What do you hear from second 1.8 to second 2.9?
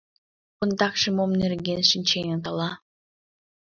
шинченыт, ала?